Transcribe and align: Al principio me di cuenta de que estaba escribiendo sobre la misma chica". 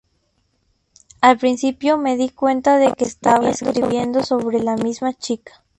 Al 1.21 1.37
principio 1.37 1.95
me 1.99 2.17
di 2.17 2.31
cuenta 2.31 2.79
de 2.79 2.91
que 2.93 3.03
estaba 3.05 3.49
escribiendo 3.51 4.23
sobre 4.23 4.57
la 4.59 4.75
misma 4.75 5.13
chica". 5.13 5.63